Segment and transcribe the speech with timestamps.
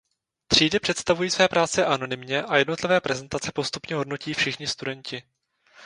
[0.47, 5.23] Třídy představují své práce anonymně a jednotlivé prezentace postupně hodnotí všichni studenti.